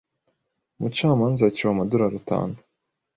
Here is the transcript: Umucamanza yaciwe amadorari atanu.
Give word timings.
Umucamanza 0.77 1.41
yaciwe 1.45 1.71
amadorari 1.73 2.15
atanu. 2.21 2.55